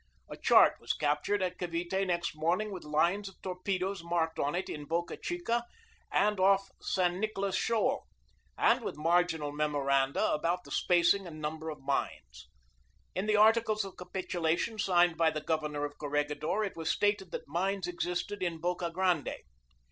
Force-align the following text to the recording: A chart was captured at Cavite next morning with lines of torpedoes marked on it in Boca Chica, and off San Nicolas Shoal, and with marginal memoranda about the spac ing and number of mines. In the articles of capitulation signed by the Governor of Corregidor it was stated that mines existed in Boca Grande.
A 0.31 0.35
chart 0.35 0.79
was 0.81 0.93
captured 0.93 1.43
at 1.43 1.59
Cavite 1.59 2.07
next 2.07 2.35
morning 2.35 2.71
with 2.71 2.83
lines 2.83 3.29
of 3.29 3.39
torpedoes 3.43 4.03
marked 4.03 4.39
on 4.39 4.55
it 4.55 4.67
in 4.67 4.85
Boca 4.85 5.15
Chica, 5.15 5.63
and 6.11 6.39
off 6.39 6.71
San 6.81 7.19
Nicolas 7.19 7.55
Shoal, 7.55 8.07
and 8.57 8.81
with 8.83 8.97
marginal 8.97 9.51
memoranda 9.51 10.33
about 10.33 10.63
the 10.63 10.71
spac 10.71 11.13
ing 11.13 11.27
and 11.27 11.39
number 11.39 11.69
of 11.69 11.81
mines. 11.83 12.47
In 13.13 13.27
the 13.27 13.35
articles 13.35 13.85
of 13.85 13.95
capitulation 13.95 14.79
signed 14.79 15.17
by 15.17 15.29
the 15.29 15.39
Governor 15.39 15.85
of 15.85 15.99
Corregidor 15.99 16.63
it 16.63 16.75
was 16.75 16.89
stated 16.89 17.29
that 17.29 17.47
mines 17.47 17.85
existed 17.87 18.41
in 18.41 18.57
Boca 18.57 18.89
Grande. 18.89 19.43